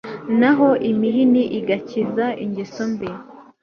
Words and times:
naho 0.39 0.67
imihini 0.89 1.41
igakiza 1.59 2.25
ingeso 2.43 2.83
mbi 2.91 3.09